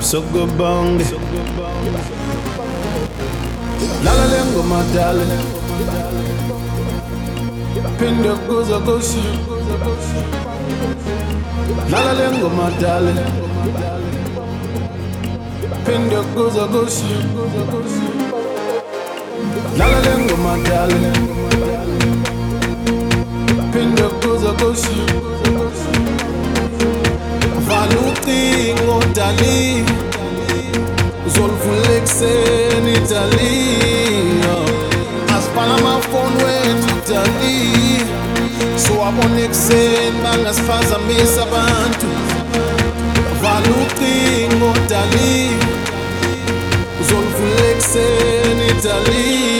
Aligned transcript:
Sukabonga. 0.00 1.04
La 4.04 4.12
la 4.14 4.26
lengo 4.26 4.62
madale. 4.62 5.26
Pinda 7.98 8.32
kuza 8.46 8.78
kusi. 8.80 9.22
La 11.90 11.98
la 12.04 12.12
lengo 12.14 12.48
madale. 12.48 13.12
Pinda 15.86 16.20
kuza 16.34 16.64
kusi. 16.72 17.14
La 19.78 19.86
la 19.86 20.00
lengo 20.00 20.36
madale. 20.36 21.12
Pinda 23.72 24.08
kuza 24.20 24.52
kusi. 24.52 24.96
Valutingo 28.30 29.00
dali. 29.14 29.84
Zolvulek 31.26 32.06
sen 32.06 32.86
Italy. 32.86 34.42
Aspala 35.28 35.76
ma 35.82 36.00
phone 36.00 36.36
went 36.44 36.84
Italy. 36.98 37.98
So 38.76 38.94
abona 39.04 39.40
ekuseni 39.40 40.20
bangasifazamisa 40.24 41.42
abantu 41.42 42.06
vala 43.42 43.68
ucingo 43.82 44.72
dali 44.88 45.50
uzoluvula 47.00 47.64
ekuseni 47.70 48.68
dali 48.84 49.59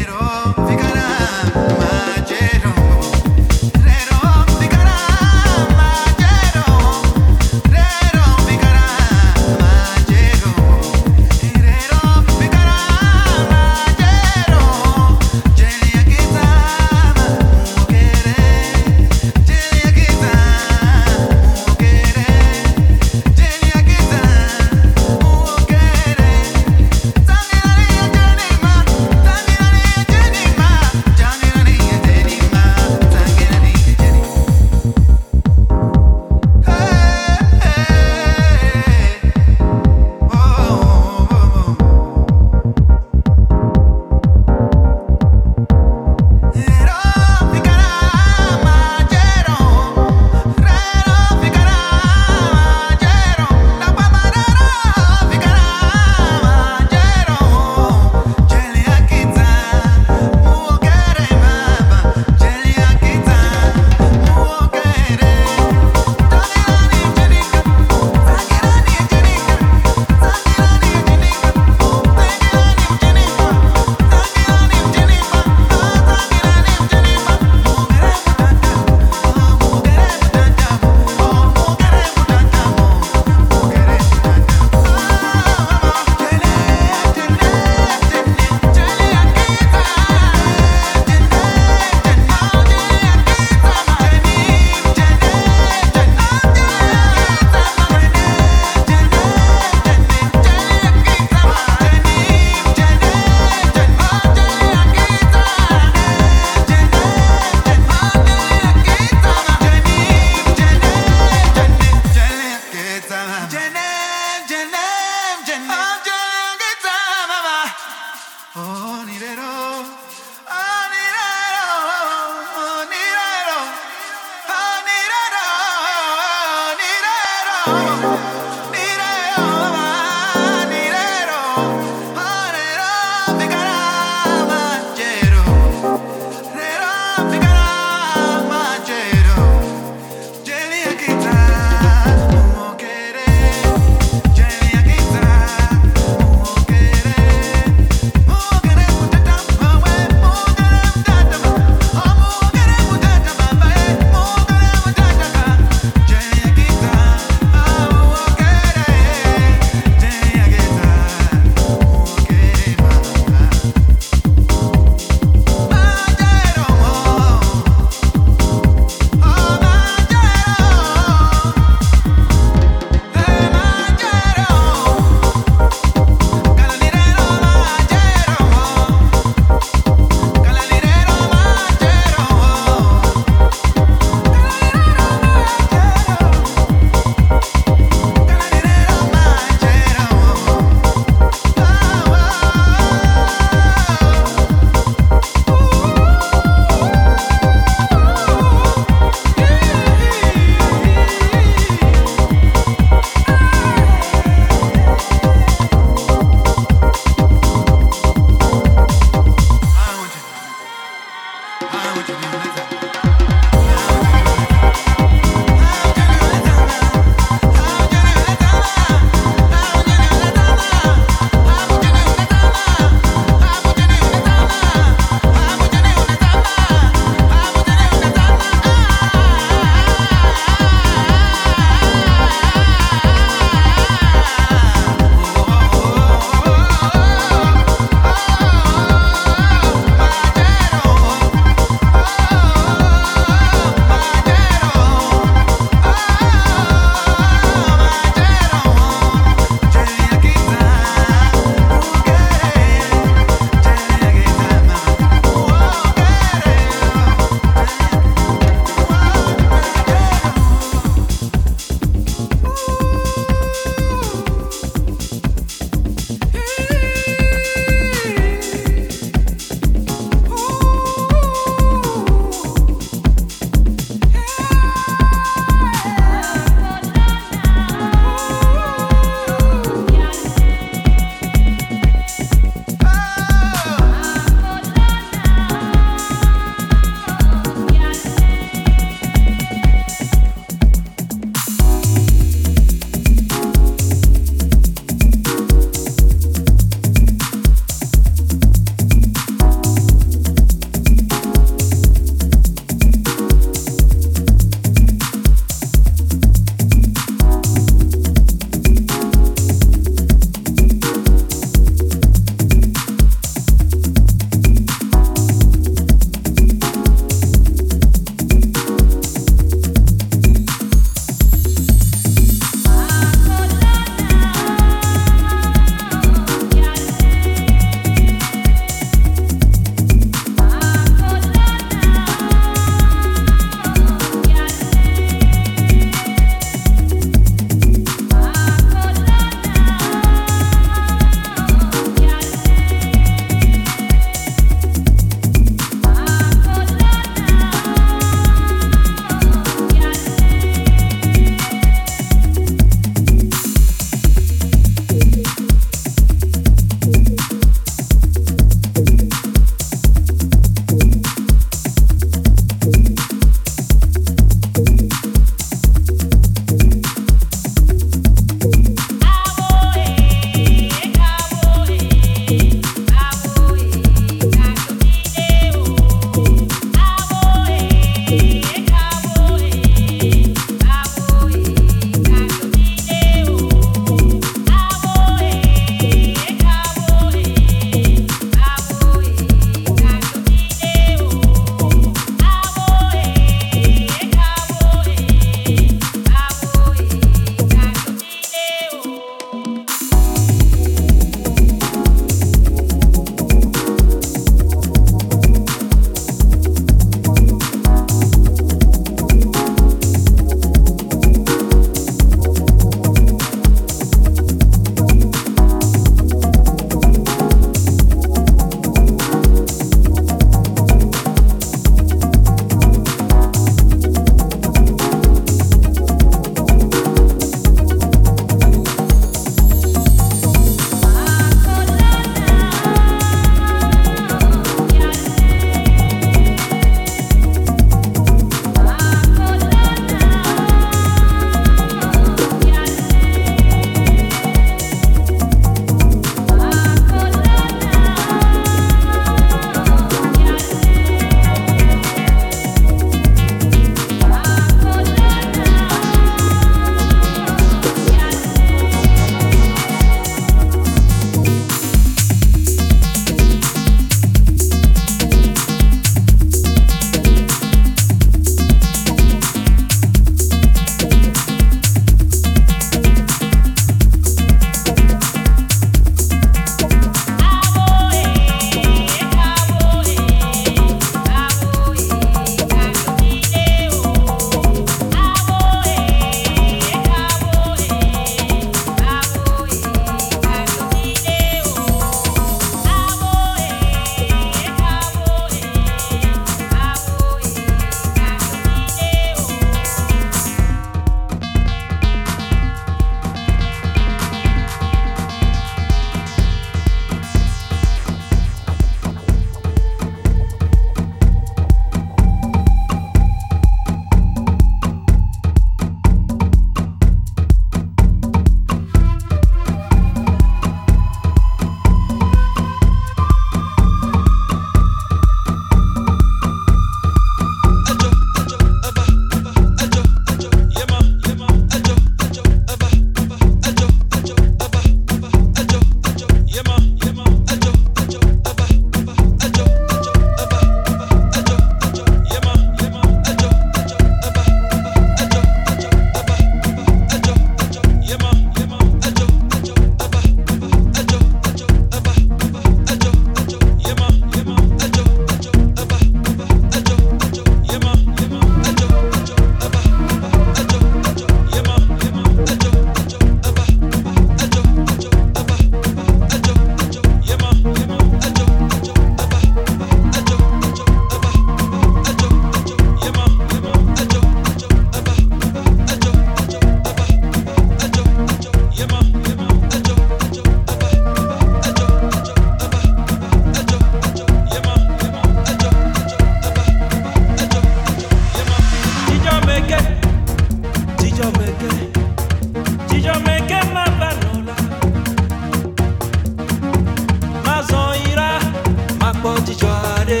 dijoare 599.28 600.00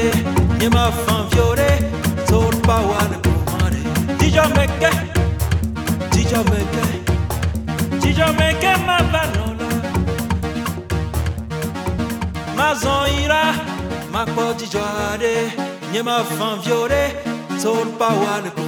ni 0.58 0.68
ma 0.68 0.90
fanfiore 1.04 1.68
torba 2.28 2.76
wan 2.90 3.12
kumare 3.22 3.82
dijo 4.18 4.42
meke 4.56 4.90
dijo 6.12 6.40
meke 6.50 6.84
dijo 8.02 8.26
meke 8.38 8.72
ma 8.86 8.98
banola 9.12 9.68
ma 12.56 12.68
zonira 12.82 13.42
ma 14.12 14.24
po 14.34 14.52
dijoare 14.58 15.34
ni 15.92 16.00
ma 16.02 16.16
fanfiore 16.24 17.02
torba 17.62 18.08
wan 18.22 18.44
kumare 18.56 18.67